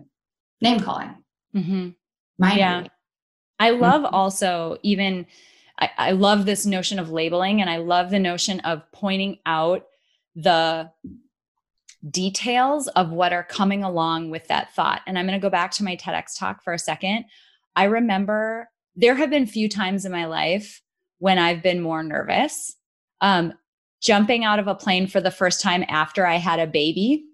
[0.60, 1.14] name calling.
[1.54, 1.88] Mm-hmm.
[2.56, 2.84] yeah.
[3.58, 4.14] I love mm-hmm.
[4.14, 5.26] also even,
[5.78, 9.86] I, I love this notion of labeling and I love the notion of pointing out
[10.34, 10.90] the
[12.08, 15.02] details of what are coming along with that thought.
[15.06, 17.24] And I'm going to go back to my TEDx talk for a second.
[17.74, 20.82] I remember there have been few times in my life
[21.18, 22.76] when I've been more nervous.
[23.20, 23.54] Um,
[24.02, 27.24] jumping out of a plane for the first time after I had a baby.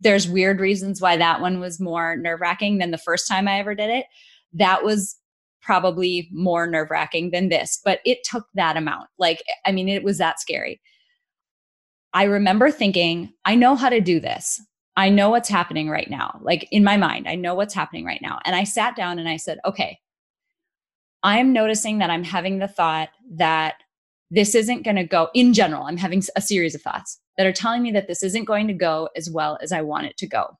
[0.00, 3.58] There's weird reasons why that one was more nerve wracking than the first time I
[3.58, 4.06] ever did it.
[4.52, 5.16] That was
[5.62, 9.08] probably more nerve wracking than this, but it took that amount.
[9.18, 10.80] Like, I mean, it was that scary.
[12.12, 14.60] I remember thinking, I know how to do this.
[14.96, 16.40] I know what's happening right now.
[16.42, 18.38] Like in my mind, I know what's happening right now.
[18.44, 19.98] And I sat down and I said, okay,
[21.22, 23.74] I'm noticing that I'm having the thought that
[24.30, 25.82] this isn't going to go in general.
[25.82, 28.74] I'm having a series of thoughts that are telling me that this isn't going to
[28.74, 30.56] go as well as I want it to go.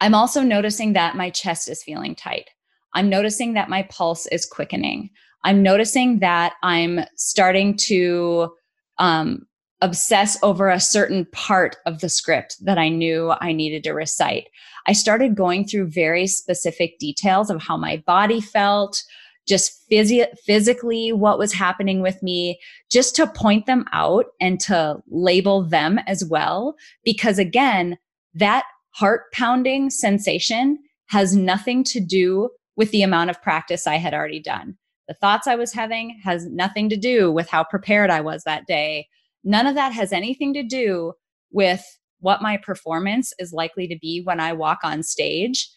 [0.00, 2.50] I'm also noticing that my chest is feeling tight.
[2.94, 5.10] I'm noticing that my pulse is quickening.
[5.44, 8.52] I'm noticing that I'm starting to
[8.98, 9.46] um,
[9.80, 14.48] obsess over a certain part of the script that I knew I needed to recite.
[14.86, 19.02] I started going through very specific details of how my body felt,
[19.46, 22.58] just phys- physically what was happening with me,
[22.90, 26.76] just to point them out and to label them as well.
[27.04, 27.98] Because again,
[28.34, 34.14] that heart pounding sensation has nothing to do with the amount of practice I had
[34.14, 34.76] already done.
[35.08, 38.66] The thoughts I was having has nothing to do with how prepared I was that
[38.66, 39.08] day.
[39.44, 41.12] None of that has anything to do
[41.50, 41.84] with
[42.20, 45.68] what my performance is likely to be when I walk on stage.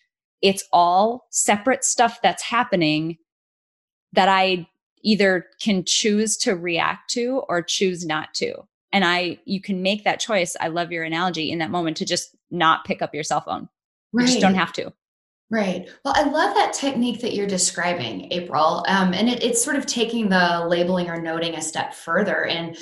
[0.42, 3.18] It's all separate stuff that's happening
[4.16, 4.68] that I
[5.04, 8.66] either can choose to react to or choose not to.
[8.92, 10.56] And I, you can make that choice.
[10.60, 13.70] I love your analogy in that moment to just not pick up your cell phone.
[14.14, 14.24] Right.
[14.24, 14.94] You just don't have to.
[15.52, 15.88] Right.
[16.04, 18.84] Well, I love that technique that you're describing, April.
[18.88, 22.46] Um, and it, it's sort of taking the labeling or noting a step further.
[22.46, 22.76] And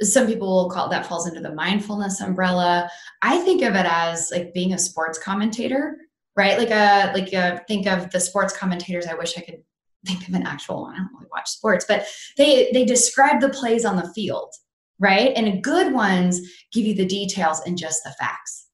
[0.00, 2.88] some people will call that falls into the mindfulness umbrella.
[3.22, 5.98] I think of it as like being a sports commentator,
[6.36, 6.58] right?
[6.58, 9.06] Like a like a think of the sports commentators.
[9.06, 9.62] I wish I could
[10.06, 10.94] think of an actual one.
[10.94, 14.52] I don't really watch sports, but they they describe the plays on the field,
[14.98, 15.32] right?
[15.34, 16.40] And good ones
[16.72, 18.64] give you the details and just the facts.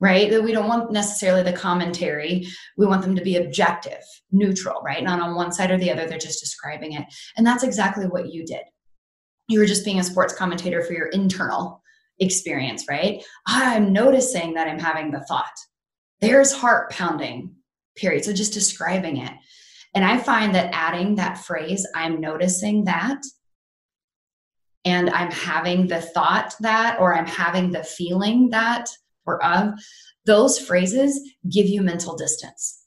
[0.00, 0.28] Right?
[0.28, 2.46] That we don't want necessarily the commentary.
[2.76, 5.02] We want them to be objective, neutral, right?
[5.02, 6.06] Not on one side or the other.
[6.06, 7.06] They're just describing it.
[7.38, 8.62] And that's exactly what you did.
[9.48, 11.80] You were just being a sports commentator for your internal
[12.18, 13.24] experience, right?
[13.46, 15.56] I'm noticing that I'm having the thought.
[16.20, 17.54] There's heart pounding,
[17.96, 18.24] period.
[18.24, 19.32] So just describing it.
[19.94, 23.22] And I find that adding that phrase, I'm noticing that,
[24.84, 28.88] and I'm having the thought that, or I'm having the feeling that,
[29.24, 29.72] or of,
[30.26, 32.82] those phrases give you mental distance.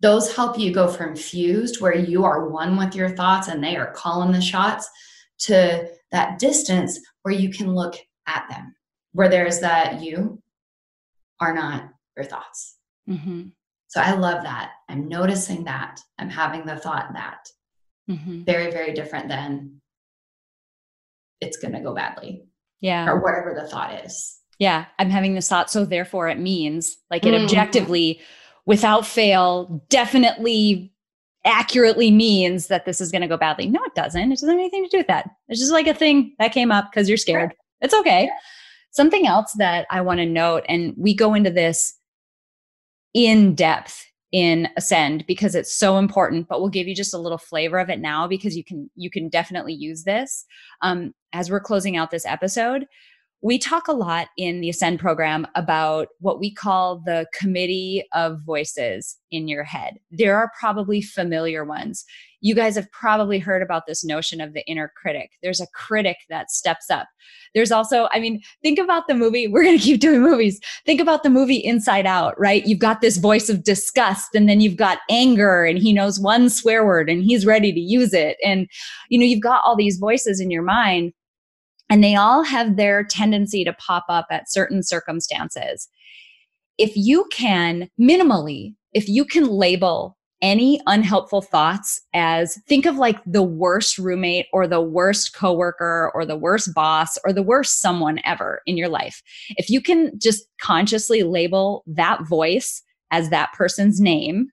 [0.00, 3.76] Those help you go from fused, where you are one with your thoughts and they
[3.76, 4.88] are calling the shots,
[5.40, 8.74] to that distance where you can look at them,
[9.12, 10.40] where there's that you
[11.40, 12.76] are not your thoughts.
[13.08, 13.48] Mm-hmm.
[13.94, 14.72] So I love that.
[14.88, 16.00] I'm noticing that.
[16.18, 17.48] I'm having the thought that.
[18.10, 18.42] Mm-hmm.
[18.42, 19.80] Very, very different than
[21.40, 22.42] it's going to go badly.
[22.80, 23.08] Yeah.
[23.08, 24.36] Or whatever the thought is.
[24.58, 24.86] Yeah.
[24.98, 25.70] I'm having this thought.
[25.70, 27.44] So therefore it means like it mm-hmm.
[27.44, 28.20] objectively,
[28.66, 30.92] without fail, definitely
[31.44, 33.68] accurately means that this is going to go badly.
[33.68, 34.20] No, it doesn't.
[34.20, 35.30] It doesn't have anything to do with that.
[35.48, 37.54] It's just like a thing that came up because you're scared.
[37.80, 38.24] It's okay.
[38.24, 38.36] Yeah.
[38.90, 41.94] Something else that I want to note, and we go into this
[43.14, 47.38] in depth in ascend because it's so important but we'll give you just a little
[47.38, 50.44] flavor of it now because you can you can definitely use this.
[50.82, 52.86] Um, as we're closing out this episode
[53.44, 58.40] we talk a lot in the Ascend program about what we call the committee of
[58.40, 59.98] voices in your head.
[60.10, 62.06] There are probably familiar ones.
[62.40, 65.32] You guys have probably heard about this notion of the inner critic.
[65.42, 67.06] There's a critic that steps up.
[67.54, 69.46] There's also, I mean, think about the movie.
[69.52, 70.58] We're going to keep doing movies.
[70.86, 72.66] Think about the movie Inside Out, right?
[72.66, 76.48] You've got this voice of disgust and then you've got anger and he knows one
[76.48, 78.38] swear word and he's ready to use it.
[78.42, 78.68] And,
[79.10, 81.12] you know, you've got all these voices in your mind
[81.90, 85.88] and they all have their tendency to pop up at certain circumstances.
[86.78, 93.18] If you can minimally, if you can label any unhelpful thoughts as think of like
[93.24, 98.20] the worst roommate or the worst coworker or the worst boss or the worst someone
[98.24, 99.22] ever in your life.
[99.56, 104.50] If you can just consciously label that voice as that person's name,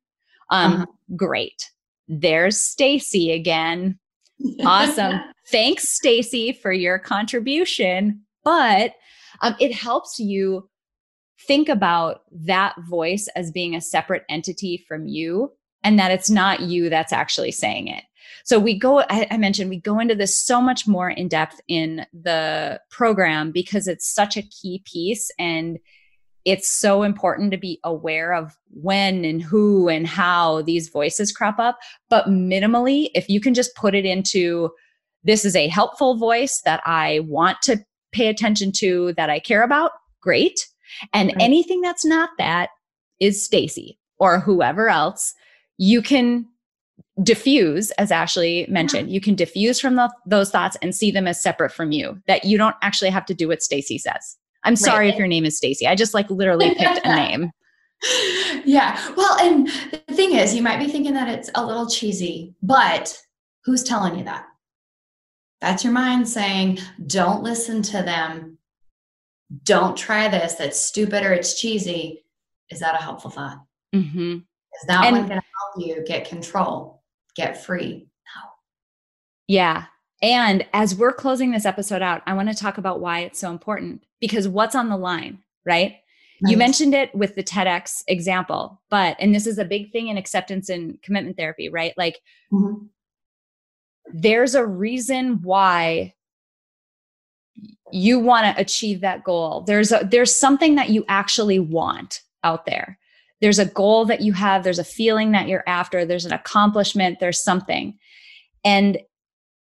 [0.49, 0.85] um, uh-huh.
[1.17, 1.69] great.
[2.07, 3.99] There's Stacy again.
[4.65, 5.21] Awesome.
[5.47, 8.21] Thanks, Stacy, for your contribution.
[8.43, 8.93] But
[9.41, 10.69] um, it helps you
[11.47, 15.51] think about that voice as being a separate entity from you
[15.83, 18.03] and that it's not you that's actually saying it.
[18.43, 21.59] So we go, I, I, mentioned we go into this so much more in depth
[21.67, 25.79] in the program because it's such a key piece and
[26.45, 31.59] it's so important to be aware of when and who and how these voices crop
[31.59, 31.77] up.
[32.09, 34.71] But minimally, if you can just put it into
[35.23, 37.77] this is a helpful voice that I want to
[38.11, 40.67] pay attention to, that I care about, great.
[41.13, 41.37] And right.
[41.39, 42.69] anything that's not that
[43.19, 45.33] is Stacy or whoever else,
[45.77, 46.47] you can
[47.19, 49.13] defuse, as Ashley mentioned, yeah.
[49.13, 52.45] you can defuse from the, those thoughts and see them as separate from you, that
[52.45, 54.37] you don't actually have to do what Stacy says.
[54.63, 55.13] I'm sorry right.
[55.13, 55.87] if your name is Stacy.
[55.87, 57.51] I just like literally picked a name.
[58.65, 58.99] Yeah.
[59.15, 63.17] Well, and the thing is, you might be thinking that it's a little cheesy, but
[63.65, 64.45] who's telling you that?
[65.61, 68.57] That's your mind saying, don't listen to them.
[69.63, 70.55] Don't try this.
[70.55, 72.25] That's stupid or it's cheesy.
[72.71, 73.63] Is that a helpful thought?
[73.93, 74.37] Mm-hmm.
[74.37, 77.03] Is that and, one going to help you get control,
[77.35, 78.07] get free?
[78.35, 78.41] No.
[79.47, 79.85] Yeah.
[80.21, 83.51] And as we're closing this episode out, I want to talk about why it's so
[83.51, 85.95] important because what's on the line, right?
[86.43, 90.17] You mentioned it with the TEDx example, but, and this is a big thing in
[90.17, 91.93] acceptance and commitment therapy, right?
[91.97, 92.19] Like,
[92.51, 92.85] mm-hmm.
[94.11, 96.15] there's a reason why
[97.91, 99.61] you want to achieve that goal.
[99.61, 102.97] There's a, there's something that you actually want out there.
[103.39, 107.19] There's a goal that you have, there's a feeling that you're after, there's an accomplishment,
[107.19, 107.99] there's something.
[108.63, 108.97] And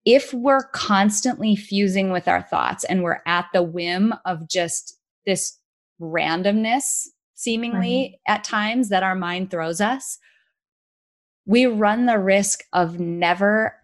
[0.05, 5.57] if we're constantly fusing with our thoughts and we're at the whim of just this
[5.99, 10.19] randomness, seemingly at times that our mind throws us,
[11.47, 13.75] we run the risk of never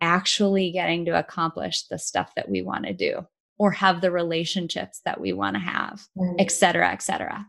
[0.00, 3.26] actually getting to accomplish the stuff that we want to do
[3.58, 6.36] or have the relationships that we want to have, right.
[6.38, 7.44] et cetera, et cetera.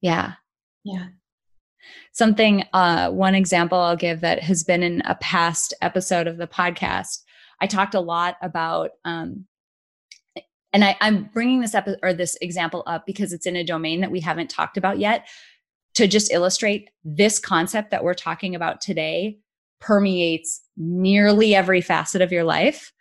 [0.00, 0.34] Yeah.
[0.84, 1.06] Yeah
[2.12, 6.46] something uh, one example i'll give that has been in a past episode of the
[6.46, 7.22] podcast.
[7.60, 9.46] I talked a lot about um,
[10.72, 14.00] and I, i'm bringing this up or this example up because it's in a domain
[14.00, 15.26] that we haven't talked about yet
[15.94, 19.38] to just illustrate this concept that we're talking about today
[19.80, 22.92] permeates nearly every facet of your life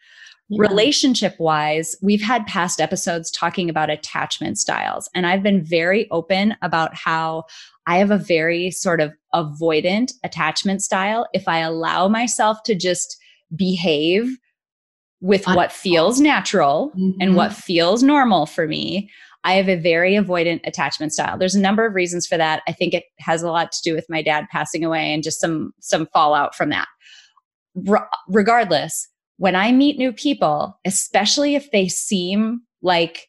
[0.50, 0.62] yeah.
[0.62, 6.56] Relationship wise, we've had past episodes talking about attachment styles, and I've been very open
[6.62, 7.44] about how
[7.86, 11.28] I have a very sort of avoidant attachment style.
[11.34, 13.18] If I allow myself to just
[13.56, 14.38] behave
[15.20, 17.20] with what feels natural mm-hmm.
[17.20, 19.10] and what feels normal for me,
[19.44, 21.38] I have a very avoidant attachment style.
[21.38, 22.62] There's a number of reasons for that.
[22.68, 25.40] I think it has a lot to do with my dad passing away and just
[25.40, 26.88] some some fallout from that.
[28.28, 29.08] regardless,
[29.38, 33.28] when I meet new people, especially if they seem like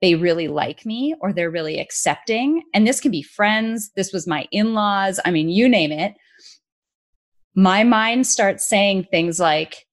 [0.00, 4.26] they really like me or they're really accepting, and this can be friends, this was
[4.26, 6.14] my in laws, I mean, you name it,
[7.54, 9.86] my mind starts saying things like,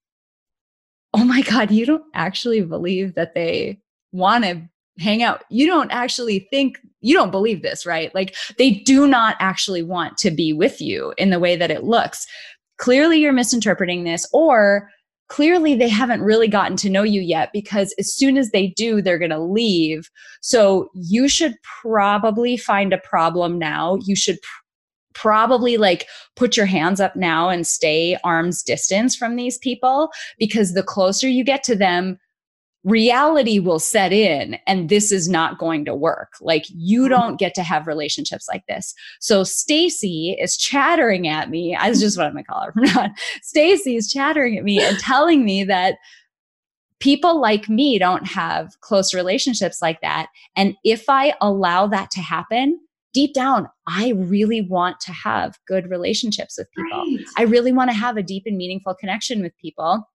[1.14, 3.80] oh my God, you don't actually believe that they
[4.12, 4.62] want to
[4.98, 5.44] hang out.
[5.50, 8.14] You don't actually think, you don't believe this, right?
[8.14, 11.84] Like they do not actually want to be with you in the way that it
[11.84, 12.26] looks.
[12.78, 14.88] Clearly, you're misinterpreting this, or
[15.32, 19.00] clearly they haven't really gotten to know you yet because as soon as they do,
[19.00, 20.10] they're going to leave.
[20.42, 23.96] So you should probably find a problem now.
[24.04, 24.62] You should pr-
[25.14, 26.06] probably like
[26.36, 31.30] put your hands up now and stay arm's distance from these people because the closer
[31.30, 32.18] you get to them,
[32.84, 36.32] reality will set in and this is not going to work.
[36.40, 37.10] Like you mm-hmm.
[37.10, 38.94] don't get to have relationships like this.
[39.20, 41.76] So Stacy is chattering at me.
[41.76, 43.14] I was just what I'm gonna call her from now.
[43.42, 45.96] Stacy is chattering at me and telling me that
[46.98, 50.28] people like me don't have close relationships like that.
[50.56, 52.78] And if I allow that to happen,
[53.12, 56.98] deep down, I really want to have good relationships with people.
[56.98, 57.24] Right.
[57.36, 60.08] I really want to have a deep and meaningful connection with people.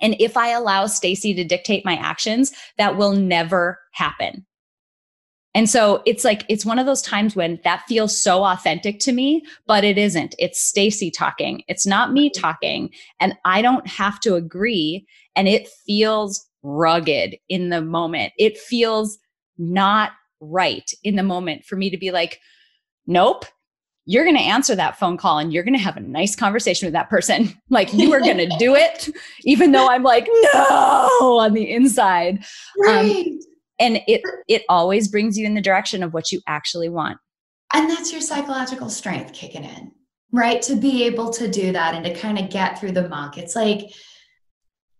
[0.00, 4.46] And if I allow Stacy to dictate my actions, that will never happen.
[5.56, 9.12] And so it's like it's one of those times when that feels so authentic to
[9.12, 10.34] me, but it isn't.
[10.38, 11.62] It's Stacy talking.
[11.66, 12.90] It's not me talking,
[13.20, 18.34] and I don't have to agree and it feels rugged in the moment.
[18.38, 19.18] It feels
[19.56, 22.38] not right in the moment for me to be like,
[23.06, 23.46] "Nope,
[24.06, 26.86] you're going to answer that phone call and you're going to have a nice conversation
[26.86, 27.52] with that person.
[27.68, 29.08] Like you are going to do it,
[29.42, 32.36] even though I'm like, no, on the inside.
[32.36, 32.44] Um,
[32.86, 33.26] right.
[33.26, 33.38] Um,
[33.80, 37.18] and it it always brings you in the direction of what you actually want.
[37.74, 39.90] And that's your psychological strength kicking in,
[40.32, 40.62] right?
[40.62, 43.36] To be able to do that and to kind of get through the muck.
[43.36, 43.92] It's like,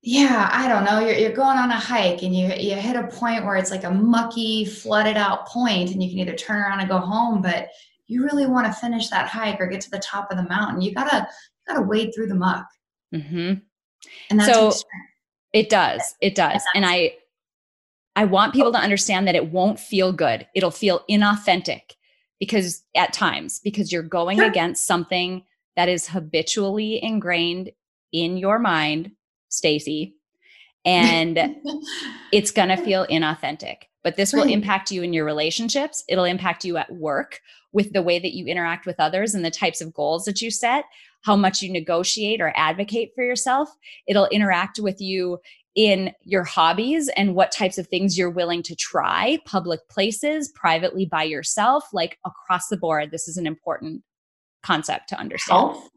[0.02, 0.98] yeah, I don't know.
[0.98, 3.84] You're, you're going on a hike and you you hit a point where it's like
[3.84, 7.68] a mucky, flooded out point, and you can either turn around and go home, but
[8.06, 10.82] you really want to finish that hike or get to the top of the mountain,
[10.82, 11.26] you gotta
[11.66, 12.66] gotta wade through the muck.
[13.14, 13.54] Mm-hmm.
[14.30, 14.72] And that's so
[15.52, 16.14] it does.
[16.20, 16.62] It does.
[16.74, 17.14] And I
[18.14, 20.46] I want people to understand that it won't feel good.
[20.54, 21.92] It'll feel inauthentic
[22.40, 24.46] because at times because you're going sure.
[24.46, 25.44] against something
[25.76, 27.70] that is habitually ingrained
[28.12, 29.12] in your mind,
[29.48, 30.14] Stacy,
[30.84, 31.38] and
[32.32, 33.76] it's going to feel inauthentic.
[34.06, 36.04] But this will impact you in your relationships.
[36.08, 37.40] It'll impact you at work
[37.72, 40.48] with the way that you interact with others and the types of goals that you
[40.48, 40.84] set,
[41.22, 43.68] how much you negotiate or advocate for yourself.
[44.06, 45.40] It'll interact with you
[45.74, 51.04] in your hobbies and what types of things you're willing to try, public places, privately
[51.04, 53.10] by yourself, like across the board.
[53.10, 54.04] This is an important
[54.62, 55.72] concept to understand.
[55.72, 55.90] Health.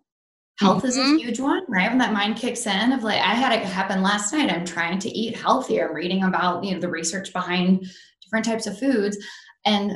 [0.60, 0.88] Health mm-hmm.
[0.88, 1.18] is a mm-hmm.
[1.18, 1.90] huge one, right?
[1.90, 4.52] When that mind kicks in of like, I had it happen last night.
[4.52, 5.88] I'm trying to eat healthier.
[5.88, 7.86] I'm reading about, you know, the research behind
[8.22, 9.18] different types of foods.
[9.66, 9.94] And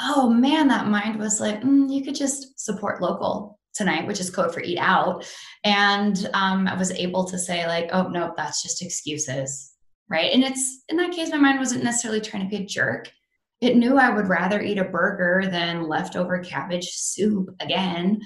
[0.00, 4.30] oh man, that mind was like, mm, you could just support local tonight, which is
[4.30, 5.26] code for eat out.
[5.64, 9.72] And um, I was able to say, like, oh, no, that's just excuses.
[10.08, 10.32] Right.
[10.32, 13.10] And it's in that case, my mind wasn't necessarily trying to be a jerk.
[13.60, 18.20] It knew I would rather eat a burger than leftover cabbage soup again.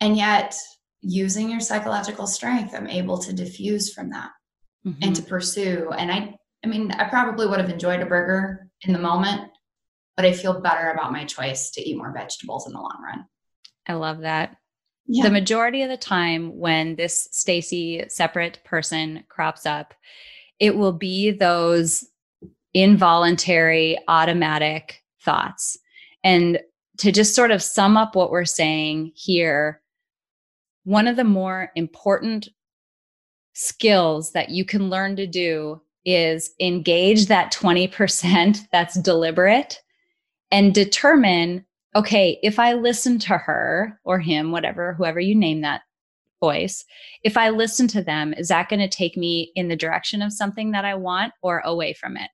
[0.00, 0.56] And yet,
[1.00, 4.30] using your psychological strength, I'm able to defuse from that
[4.86, 4.98] mm-hmm.
[5.02, 5.90] and to pursue.
[5.96, 9.50] And I, I mean, I probably would have enjoyed a burger in the moment,
[10.16, 13.24] but I feel better about my choice to eat more vegetables in the long run.
[13.86, 14.56] I love that.
[15.06, 15.24] Yeah.
[15.24, 19.94] The majority of the time when this Stacy separate person crops up,
[20.60, 22.04] it will be those
[22.74, 25.78] involuntary automatic thoughts.
[26.22, 26.60] And
[26.98, 29.80] to just sort of sum up what we're saying here,
[30.88, 32.48] one of the more important
[33.52, 39.82] skills that you can learn to do is engage that 20% that's deliberate
[40.50, 45.82] and determine okay, if I listen to her or him, whatever, whoever you name that
[46.40, 46.84] voice,
[47.22, 50.32] if I listen to them, is that going to take me in the direction of
[50.32, 52.30] something that I want or away from it?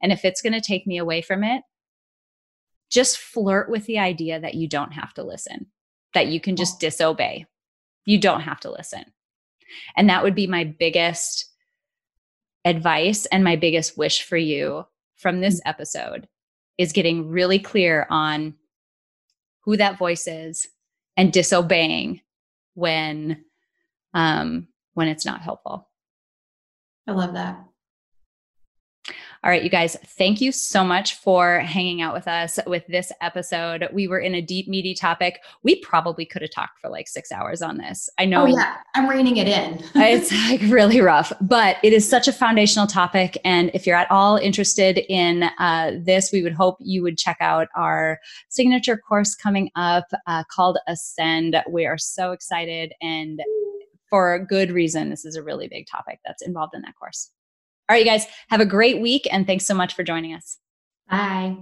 [0.00, 1.62] And if it's going to take me away from it,
[2.90, 5.66] just flirt with the idea that you don't have to listen,
[6.14, 7.46] that you can just disobey.
[8.04, 9.04] You don't have to listen.
[9.96, 11.46] And that would be my biggest
[12.64, 14.86] advice and my biggest wish for you
[15.16, 15.62] from this mm.
[15.66, 16.28] episode
[16.78, 18.54] is getting really clear on
[19.64, 20.68] who that voice is
[21.16, 22.20] and disobeying
[22.74, 23.44] when
[24.14, 25.88] um when it's not helpful
[27.06, 27.62] i love that
[29.44, 33.10] all right, you guys, thank you so much for hanging out with us with this
[33.20, 33.88] episode.
[33.92, 35.40] We were in a deep, meaty topic.
[35.64, 38.08] We probably could have talked for like six hours on this.
[38.18, 38.42] I know.
[38.42, 38.76] Oh, yeah.
[38.94, 39.82] I'm reining it in.
[39.96, 43.36] it's like really rough, but it is such a foundational topic.
[43.44, 47.38] And if you're at all interested in uh, this, we would hope you would check
[47.40, 51.60] out our signature course coming up uh, called Ascend.
[51.68, 53.42] We are so excited and
[54.08, 55.10] for a good reason.
[55.10, 57.30] This is a really big topic that's involved in that course.
[57.92, 60.56] All right, you guys, have a great week and thanks so much for joining us.
[61.10, 61.58] Bye.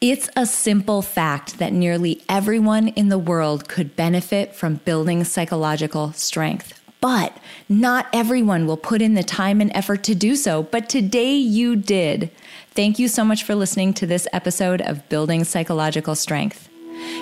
[0.00, 6.14] It's a simple fact that nearly everyone in the world could benefit from building psychological
[6.14, 6.80] strength.
[7.02, 7.36] But
[7.68, 10.62] not everyone will put in the time and effort to do so.
[10.62, 12.30] But today you did.
[12.70, 16.70] Thank you so much for listening to this episode of Building Psychological Strength.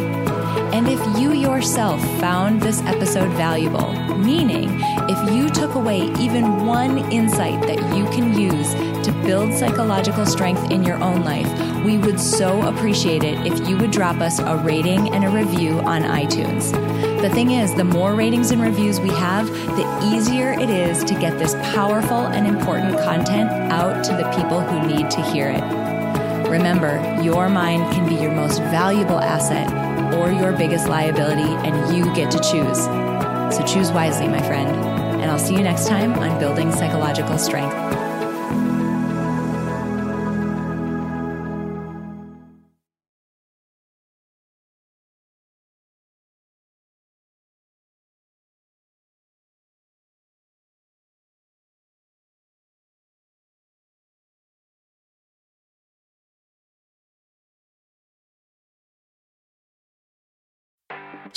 [0.72, 6.99] And if you yourself found this episode valuable, meaning if you took away even one
[7.11, 8.72] insight that you can use
[9.05, 11.49] to build psychological strength in your own life,
[11.85, 15.81] we would so appreciate it if you would drop us a rating and a review
[15.81, 16.73] on iTunes.
[17.23, 21.15] The thing is, the more ratings and reviews we have, the easier it is to
[21.15, 25.63] get this powerful and important content out to the people who need to hear it.
[26.49, 29.71] Remember, your mind can be your most valuable asset
[30.15, 32.85] or your biggest liability, and you get to choose.
[33.55, 34.69] So choose wisely, my friend.
[35.21, 37.75] And I'll see you next time on Building Psychological Strength.